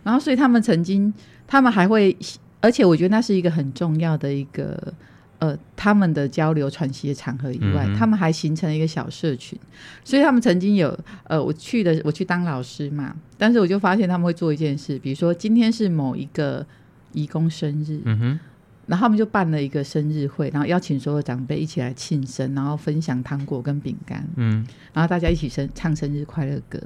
[0.02, 1.12] 然后所以他们曾经，
[1.46, 2.16] 他们还会，
[2.60, 4.92] 而且我觉得那是一个很重要的一个
[5.38, 9.58] 呃他们的交流喘息的场合以外，嗯，他们还形成了一个小社群，
[10.04, 16.64] 所以他们曾经有呃我去的我去当老师嘛，但是我就发现他们会做一件事，比如说今天是某一个
[17.12, 18.40] 义工生日，嗯哼。
[18.86, 26.78] 然后他们就办了一个生日会，然后邀请所有长辈一起来庆生，然后分享糖果跟饼干，嗯，然后大家一起生唱生日快乐歌。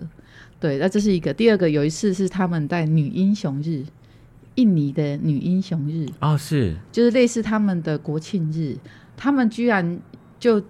[0.61, 1.33] 对，那这是一个。
[1.33, 3.85] 第二个，有一次是他们在女英雄日，
[4.57, 8.77] 印尼的女英雄日哦，是，就是类似他们的国庆日，
[9.17, 9.99] 他们居然
[10.41, 10.61] 就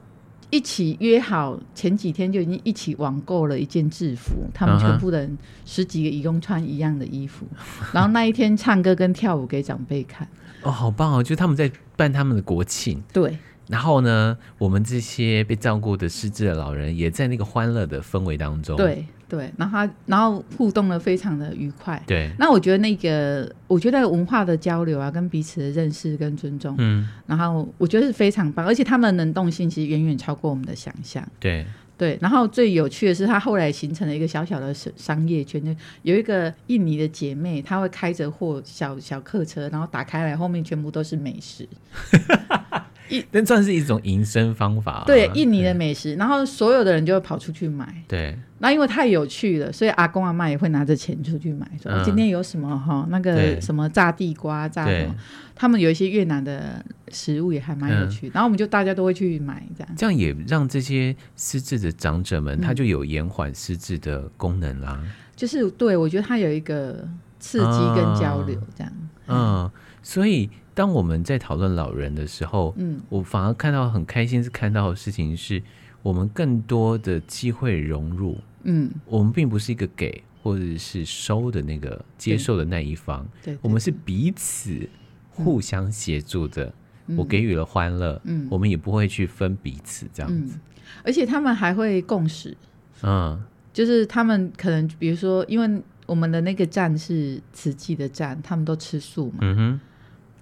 [0.51, 7.47] 一起约好，前几天就已经一起网购了一件制服，他们全部人十几个移工穿一样的衣服，
[7.93, 10.27] 然后那一天唱歌跟跳舞给长辈看。
[10.63, 11.23] 哦，好棒哦！
[11.23, 13.39] 就是他们在办他们的国庆，对。
[13.69, 19.53] 然后呢，我们这些被照顾的失智的老人，也在那个欢乐的氛围当中，对对。
[19.59, 22.31] 然后他，然后互动的非常的愉快，对。
[22.39, 27.07] 那我觉得那个，我觉得文化的交流啊，跟彼此的认识跟尊重，嗯。
[27.27, 31.67] 然后我觉得是非常棒，而且他们的能动性其实远远超过我们的想象，对。
[31.99, 41.69] 对，然后最有趣的是，他后来形成了一个小小的商业圈，就有一个印尼的姐妹，她会开着货小小客车，然后打开来，后面全部都是美食。
[43.31, 45.05] 但算是一种营生方法、啊。
[45.07, 48.03] 对，印尼的美食，然后所有的人就会跑出去买。
[48.07, 55.15] 对，那因为太有趣了，所以阿公阿妈也会拿着钱出去买，说、嗯、今天有什么哈，那个什么炸地瓜、炸什么，
[55.55, 59.95] 他们有一些越南的食物也还蛮有趣、嗯，然后我们就大家都会去买这样。
[59.97, 64.99] 这样也让这些失智的长者们，他就有延缓失智的功能啦。
[65.03, 67.09] 嗯、就是对，我觉得他有一个
[67.41, 68.93] 刺激跟交流这样。
[69.27, 69.71] 嗯，嗯
[70.03, 70.51] 所以。
[70.79, 75.61] 当我们在讨论老人的时候，嗯，我反而看到很开心，是看到的事情是
[76.05, 84.89] 我们更多的机会融入，嗯，我们并不是一个给或者是收的那个接受的那一方，对，对，我们是彼此
[85.29, 86.73] 互相协助的。
[87.09, 90.61] 嗯、我给予了欢乐，嗯，我们也不会去分彼此这样子，嗯、
[91.03, 92.57] 而且他们还会共识，
[93.03, 99.81] 嗯，就是他们可能比如说，因为我们的那个站是慈济的站，他们都吃素嘛，嗯哼。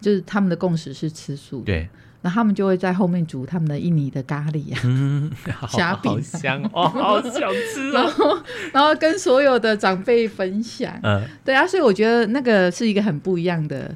[0.01, 1.89] 就是他们的共识是吃素，对，
[2.23, 5.31] 然后他们就会在后面煮他们的印尼的咖喱啊，嗯，
[5.69, 8.39] 虾饼，好香哦，好想吃 然后，
[8.73, 13.95] 然后跟所有的长辈分享，嗯，对啊，所以我觉得那个是一个很不一样的。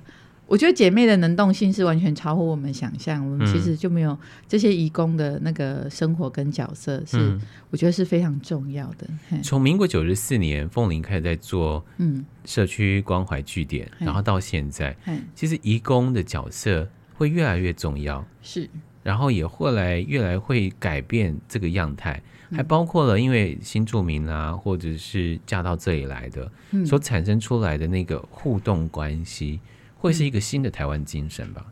[0.51, 7.39] 我觉得姐妹的能动性是完全超乎我们想象，我们其实就没有这些义工的那个生活跟角色，是
[7.71, 9.07] 我觉得是非常重要的。
[9.45, 12.25] 从民国九十四年凤林开始在做嗯。
[12.47, 14.97] 社区关怀据点，然后到现在，
[15.37, 18.69] 其实义工的角色会越来越重要，是，
[19.05, 26.51] 然后也后来越来会改变这个样态，还包括了因为新住民啊，或者是嫁到这里来的
[26.85, 29.61] 所产生出来的那个互动关系。
[30.01, 31.65] 会是一个新的台湾精神吧？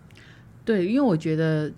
[0.64, 1.72] 对，因为我觉得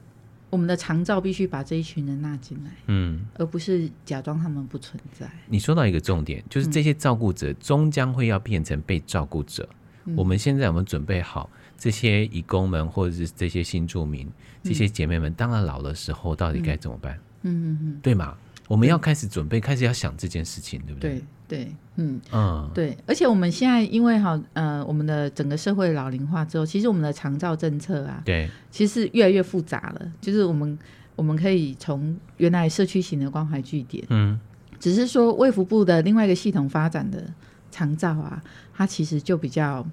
[0.50, 5.30] 我们的长照必须把这一群人纳进来，嗯，而不是假装他们不存在。
[5.46, 9.68] 你说到一个重点，就是这些照顾者终将会要变成被照顾者。
[10.06, 14.28] 嗯、我们现在有没有准备好这些义工们，或者是这些新住民、
[14.62, 17.14] 这些姐妹们，当了老的时候到底该怎么办？
[17.42, 18.36] 嗯嗯嗯，对吗？
[18.70, 21.10] 我们要开始准备，开始要想这件事情，对不对？
[21.10, 22.96] 对对，嗯嗯，对。
[23.04, 30.12] 而且我们现在因为哈呃，我们的整个社会老龄化之后，其实我们的长照政策啊，对，其实越来越复杂了。
[30.20, 30.78] 就是我们
[31.16, 34.38] 我们可以从原来社区型的关怀据点，嗯，
[34.78, 37.24] 只是说卫福部的另外一个系统发展的
[37.72, 38.40] 长照啊，
[38.72, 39.84] 它其实就比较。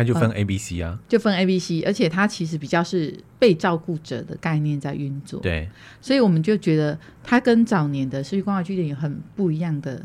[0.00, 5.38] 它就分 A、B、C 啊，就分 A、B、C，而且它其实比较是被照顾者的概念在运作。
[5.40, 5.68] 对，
[6.00, 10.02] 所以我们就觉得它跟早年的社区关怀据点有很不一样的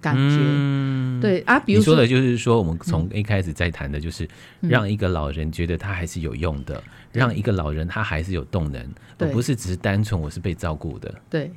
[0.00, 0.36] 感觉。
[0.40, 4.28] 嗯、对啊，比如说，的就是说，我们从一开始在谈的，就是
[4.60, 6.82] 让一个老人觉得他还是有用的，嗯、
[7.12, 8.84] 让一个老人他还是有动能，
[9.18, 11.14] 而不是只是单纯我是被照顾的。
[11.30, 11.52] 对，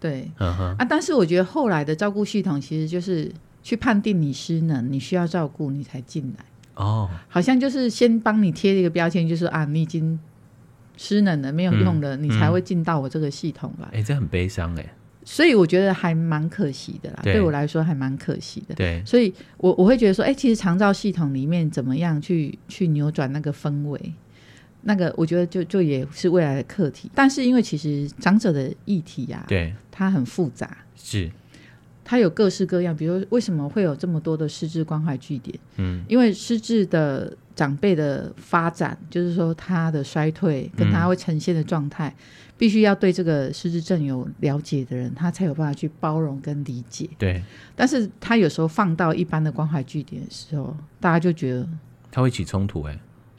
[0.00, 0.74] 对，嗯哼。
[0.78, 3.30] 啊，但是我觉得后来的照顾系统其实就是
[3.62, 6.44] 去判定你失能，你需要照顾，你才进来。
[6.78, 10.18] 哦，好像就是先帮你贴一个标签，就是啊，你已经
[10.96, 13.88] 失能了，没有用了，嗯、你才会进到我这个系统来。
[13.88, 14.94] 哎、欸，这很悲伤哎。
[15.24, 18.74] 所以我觉得还蛮可惜的啦，对，对我来说还蛮可惜的。
[18.74, 24.14] 对，所以我我会觉得说，哎、欸，其实长照系统里面怎么样去去扭转那个氛围，
[24.82, 27.10] 那个我觉得就就也是未来的课题。
[27.14, 31.30] 但是因为其实长者的议题呀、啊，对，它很复杂，是。
[32.10, 35.54] 它有各式各样，比如为什么会有这么多的失智关怀据点？
[35.76, 47.06] 嗯，因为失智的长辈的发展，就是说他的衰退跟他会呈现的状态，嗯，必须要对这个失智症有了解的人，他才有办法去包容跟理解。
[47.18, 47.42] 对，
[47.76, 51.68] 但是他有时候放到一般的关怀据点的时候，大家就觉得
[52.10, 52.98] 他会起冲突，欸，哎。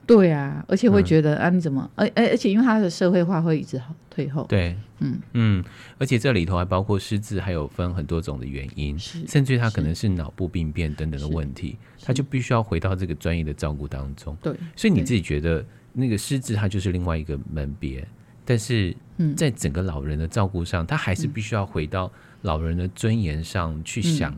[0.10, 1.88] 对啊，而且会觉得、嗯、啊，你怎么？
[1.94, 4.44] 而而而且，因为他的社会化会一直退后。
[4.50, 5.64] 对，嗯嗯，
[6.00, 14.36] 而且这里头还包括失智，还有分很多种的原因，甚至于他可能是脑部病变等等的问题，他就必须要回到这个专业的照顾当中。
[14.42, 18.04] 对，所以你自己觉得那个失智，它就是另外一个门别，
[18.44, 18.96] 但是
[19.38, 24.36] 在整个老人的照顾上，他还是必须要回到老人的尊严上去想，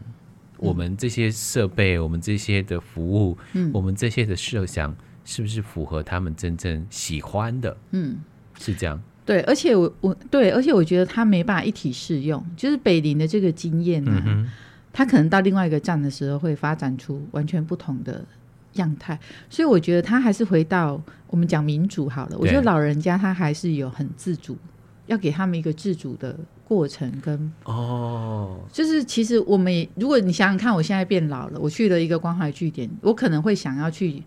[0.58, 4.94] 我们这些设备、嗯，我们这些的服务，嗯，我们这些的设想。
[5.24, 7.78] 是不是符合他们真正喜欢的？
[7.92, 8.18] 嗯，
[8.60, 9.02] 是这样。
[9.24, 12.44] 对，而且我我对，而且我觉得他没办法一体适用。
[12.58, 14.50] 就是北林的这个经验呢、啊嗯，
[14.92, 18.26] 他可能到另外一个站的时候会发展出完全不同的
[18.74, 19.18] 样态。
[19.48, 22.38] 所以我觉得他还是回到我们讲民主好了。
[22.38, 24.58] 我觉得老人家他还是有很自主，
[25.06, 34.22] 要给他们一个自主的过程跟哦，就是其实我们也，如果你想想看，我现在变老了，我去了一个关怀据点，我可能会想要去。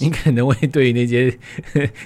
[0.00, 1.32] 你可能会对于那些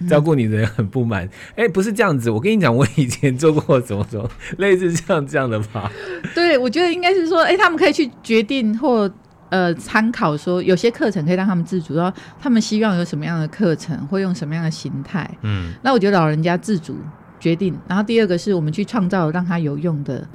[0.09, 1.25] 照顾你的人很不满。
[1.25, 4.29] 哎、嗯欸，不是这样子，我跟你讲，我以前做过什么什么，
[4.59, 5.91] 类似这样这样的吧。
[6.35, 9.11] 对，我觉得应该是说，哎、欸，他们可以去决定或
[9.51, 15.29] 呃参考，说有些课程可以让他们自主，然后他们希望有什么样的课程，会用什么样的形态。
[15.43, 16.97] 嗯，那我觉得老人家自主
[17.39, 20.27] 决定，然后第二个是我们去创造让他有用的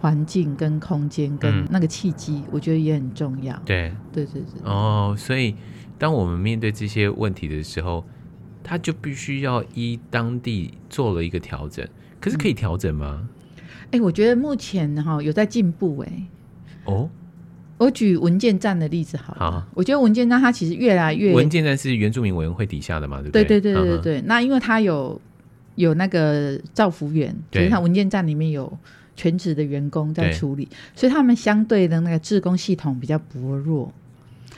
[0.00, 3.54] 环境跟空间跟那个契机，嗯、我觉得也很重要。
[3.64, 4.60] 对，对对对。
[4.64, 5.54] 哦，所以
[5.98, 8.04] 当我们面对这些问题的时候，
[8.62, 11.86] 他就必须要依当地做了一个调整。
[12.20, 13.28] 可是可以调整吗？
[13.92, 16.26] 哎、我觉得目前哈有在进步哎、欸。
[16.92, 17.10] 哦。
[17.78, 23.44] 我举文件站的例子好了，好，我觉得文件站它其实越来越文件站是原住民委员会底下的嘛，对不对？
[23.44, 24.22] 对对对对对。
[24.22, 25.20] 那因为它有
[25.74, 28.78] 有那个造福员，就是它文件站里面有
[29.14, 33.92] 全职的员工在处理，所以他们相对的那个志工系统比较薄弱。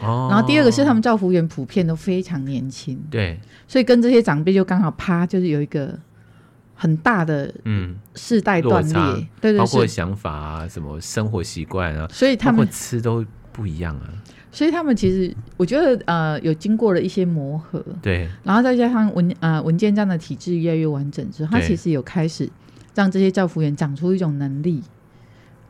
[0.01, 0.29] 哦。
[0.31, 5.99] 然后第二个是他们照服员普遍都非常年轻，对，所以跟这些长辈就刚好啪，就是有一个。
[6.81, 7.97] 很大的嗯。
[8.15, 8.95] 世代断裂，
[9.41, 14.07] 对，对对，包括想法啊，什么生活习惯啊，所以他们吃都不一样啊。
[14.53, 22.49] 所以他们其实我觉得呃有经过了一些磨合，对，然后再加上文呃文件站的体制越来越完整之后，他其实有开始
[22.95, 24.81] 让这些教服员长出一种能力，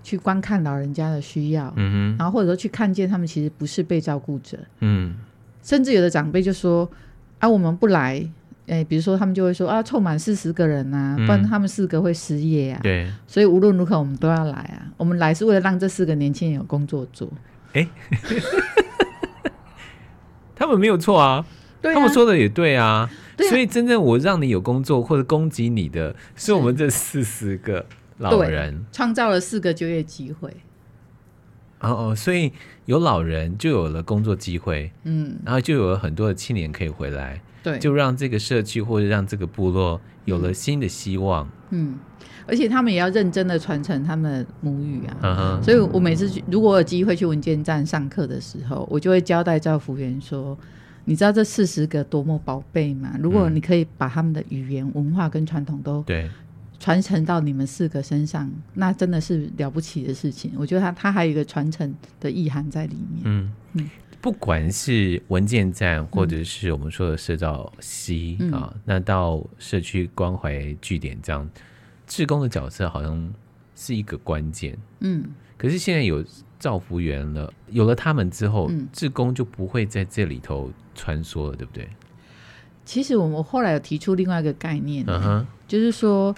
[0.09, 5.15] 去观看老人家的需要，嗯哼，然后或者说去看见他们其实不是被照顾者，嗯，
[5.63, 6.91] 甚至有的长辈就说
[7.39, 8.27] 啊，我们不来。
[8.69, 12.81] 哎、欸，比如说他们就会说啊，凑满四十个人啊，不然他们四个会失业啊。
[12.83, 14.93] 对，所以无论如何我们都要来啊。
[14.99, 17.27] 我们来是为了让这四个年轻人有工作做。
[17.73, 17.89] 哎、欸，
[20.55, 21.47] 他们没有错啊，
[21.81, 23.51] 啊，他们说的也对啊，对啊。
[23.51, 27.87] 所以真正我让你有工作或者攻击你的是我们这四十个
[28.19, 30.51] 老人，创造了四个就业机会。
[31.81, 32.53] 哦哦，所以
[32.87, 37.41] 有老人就有了工作机会，嗯，然后就有了很多的青年可以回来。
[37.63, 41.47] 对，就让这个社区或者让这个部落有了新的希望。
[41.71, 41.99] 嗯，嗯，
[42.47, 45.61] 而且他们也要认真的传承他们的母语啊。
[45.63, 50.59] 所以我每次去，如果有机会去文件站上课的时候，我就会交代照服员说
[51.05, 53.15] ：“你知道这四十个多么宝贝吗？
[53.21, 56.29] 如果你可以把他们的语言、文化跟传统都对
[56.79, 60.53] 传承到你们四个身上，那真的是了不起的事情。
[60.57, 63.23] 我觉得他他还有一个传承的意涵在里面。
[63.25, 63.91] 嗯嗯。
[64.21, 71.49] 不管是文件站，或者是我们说的社造西、嗯、啊，那到社区关怀据点这样，
[72.05, 73.33] 志工的角色好像
[73.77, 74.77] 是一个关键。
[74.99, 75.25] 嗯，
[75.57, 76.25] 可是现在有
[76.59, 81.89] 造福员了，有了他们之后，志、嗯、工就不会在这里头穿梭了，对不对？
[82.85, 86.35] 其实我们后来有提出另外一个概念，嗯哼，就是说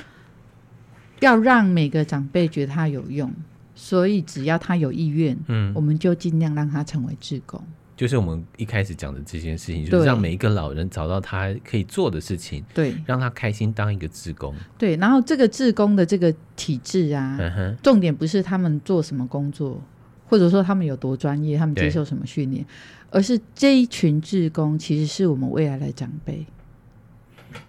[1.20, 3.32] 要让每个长辈觉得他有用。
[3.72, 7.62] 所以只要他有意愿，嗯，我们就尽量让他成为志工。
[7.96, 14.54] 就是我们一开始讲的这件事情，就是让每一个老人找到他可以做的事情，对，让他开心当一个志工。
[14.76, 19.82] 对，然后这个志工的这个体制啊，嗯，重点不是他们做什么工作，
[20.26, 22.64] 或者说他们有多专业，他们接受什么训练，
[23.10, 26.44] 而是这一群志工其实是我们未来的长辈。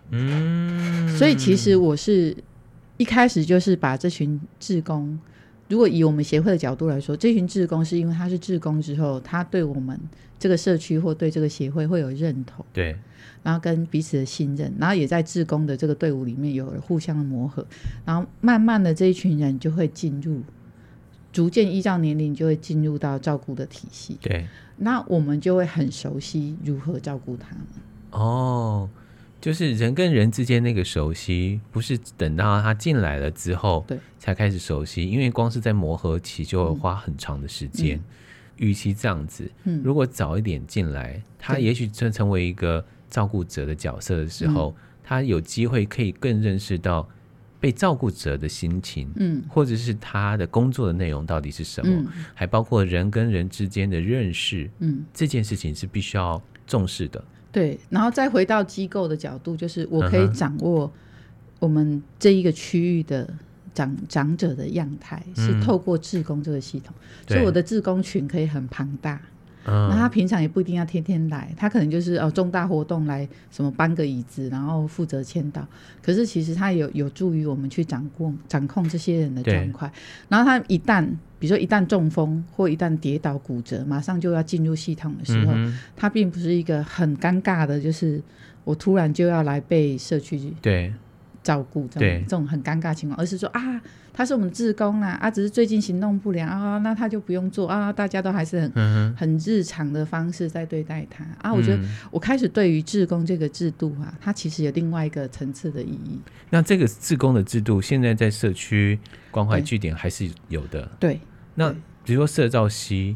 [0.09, 2.35] 嗯，所以其实我是
[3.01, 5.19] 一开始就是把这群志工。
[5.67, 9.99] 如果以我们协会的角度来说，这群志工是因为他是志工之后，他对我们
[10.37, 12.95] 这个社区或对这个协会会有认同，对，
[13.41, 17.65] 然后跟彼此的信任，然后也在志工的这个队伍里面有了互相的磨合，
[18.05, 20.41] 然后慢慢的这一群人就会进入，
[21.33, 24.45] 逐渐依照年龄就会进入到照顾的体系，对，
[24.77, 27.65] 那我们就会很熟悉如何照顾他们。
[28.11, 28.87] 哦。
[29.41, 35.03] 就是人跟人之间那个熟悉，不是等到他进来了之后，对，才开始熟悉。
[35.03, 37.97] 因为光是在磨合期就会花很长的时间。
[37.97, 38.03] 嗯、
[38.57, 47.09] 与其这样子，嗯，如果早一点进来，他也许成成为一个照顾者的角色的时候，他有机会可以更认识到
[47.59, 57.23] 被照顾者的心情，嗯，或者是他的工作的内容到底是什么，嗯、还包括人跟人之间的认识，嗯，这件事情是必须要重视的。
[57.51, 60.91] 对，然后再回到机构的角度，就是我可以掌握
[61.59, 63.27] 我们这一个区域的
[63.73, 66.95] 长长者的样态，嗯，是透过志工这个系统，
[67.27, 69.21] 所以我的志工群可以很庞大。
[69.65, 75.65] 那、嗯、他平常也不一定要天天来，他可能就是哦重大活动来什么搬个椅子，然后负责签到。
[76.01, 79.91] 可是其实他有有助于我们去掌控掌控这些人的状况。
[80.29, 81.05] 然后他一旦
[81.37, 88.21] 比如说一旦中风或一旦跌倒骨折，马上就要进入系统的时候，嗯、他并不是一个很尴尬的，就是
[88.63, 90.93] 我突然就要来被社区对。
[91.43, 93.81] 照顾这种这种很尴尬情况，而是说啊，
[94.13, 101.51] 他是我们志工啊，啊，只是最近行动不良啊，那他就不用做啊，大家都还是很、嗯、很日常的方式在对待他啊。
[101.51, 106.19] 我觉得我开始对于志工这个制度啊，它其实有另外一个层次的意义。
[106.51, 108.99] 那这个志工的制度，现在在社区
[109.31, 110.87] 关怀据点还是有的。
[110.99, 111.19] 对，
[111.55, 111.73] 那
[112.03, 113.15] 比如说社造西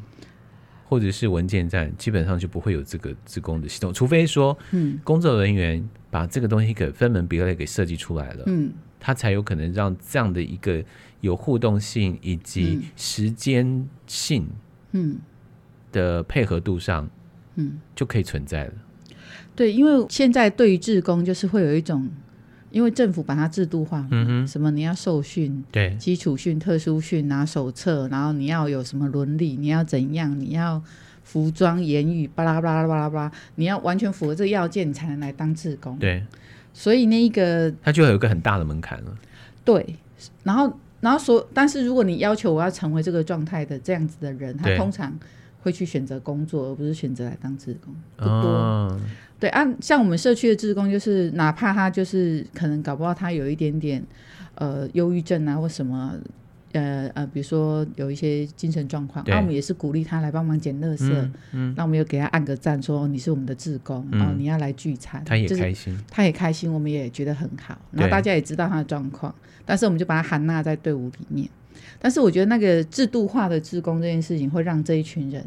[0.88, 5.88] 或者是文件站，基本上就不会有这个志工的系统，除非说，嗯，工作人员。
[6.16, 10.82] 把这个东西给分门别类给设计出来了，嗯，它才有可能让这样的一个
[11.20, 14.48] 有互动性以及时间性，
[14.94, 15.18] 嗯，
[15.92, 17.10] 的配合度上，
[17.56, 18.74] 嗯，就可以存在了。
[19.58, 22.10] 对，因为现在对于志工就是会有一种，
[22.72, 30.82] 因为政府把它制度化，嗯哼，什么你要受训，对，基础训、特殊训拿手册，然后你要有什么伦理，你要怎样，你要
[31.26, 36.00] 服装、言语，巴拉巴拉巴拉巴拉，你要完全符合这个要件，你才能来当志工。
[36.00, 36.24] 对，
[36.74, 39.14] 所以那一个，他就有一个很大的门槛了。
[39.66, 39.98] 对，
[40.44, 40.72] 然后
[41.02, 45.14] 然后所，但是如果你要求我要成为这个状态的这样子的人，他通常
[45.62, 48.32] 会去选择工作，而不是选择来当志工，不多。
[48.32, 49.00] 哦
[49.38, 54.02] 对，按、啊、像我们社区的志工，就是哪怕他就是可能搞不好他有一点点
[54.56, 56.14] 呃忧郁症啊或什么
[56.76, 69.34] 呃呃，比如说有一些精神状况，那、啊、我们也是鼓励他来帮忙捡垃圾，嗯，嗯，那我们又给他按个赞，说你是我们的志工，嗯、哦，你要来聚餐，他也开心，他也开心，我们也觉得很好，然后大家也知道他的状况，
[69.66, 71.50] 但是我们就把他含纳在队伍里面，
[72.00, 75.46] 但是我觉得那个制度化的志工这件事情会让这一群人。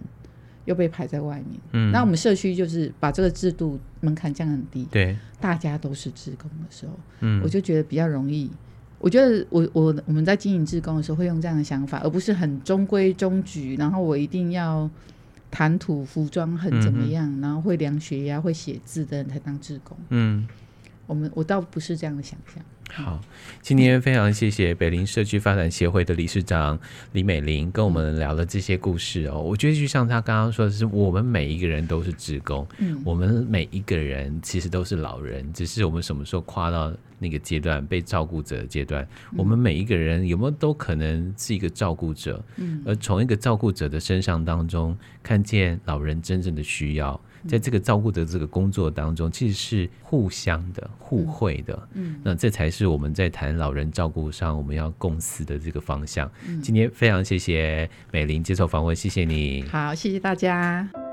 [0.64, 8.50] 又被排在外面，嗯，那我们社区就是把这个制度门槛降很低，对，大家都是志工的时候，嗯，我就觉得比较容易。
[9.00, 14.90] 我觉得我我我们在经营志工的时候会用这样的想法，而不是很中规中矩，然后我一定要
[15.50, 20.46] 谈吐服装很怎么样，嗯、然后会量血压、会写字的人才当志工，嗯，
[21.08, 22.62] 我们我倒不是这样的想象。
[22.90, 23.20] 好，
[23.60, 26.78] 今天非常谢谢北林社区发展协会的理事长
[27.12, 29.42] 李美玲跟我们聊了这些故事哦。
[29.42, 39.06] 我觉得就像他刚刚说的是，我们每一个人都是职工，嗯，我们每一个人其实都是老人，只是我们什么时候跨到那个阶段，被照顾者的阶段，
[39.36, 47.20] 我们每一个人有没有都可能是一个照顾者，嗯，而从一个照顾者的身上当中，看见老人真正的需要。
[47.46, 51.88] 在这个照顾的这个工作当中，其实是互相的、互惠的。
[51.92, 56.30] 嗯，那这才是我们在谈老人照顾上我们要共思的这个方向。
[56.46, 59.62] 嗯，今天非常谢谢美玲接受访问，谢谢你。
[59.64, 61.07] 好，谢谢大家。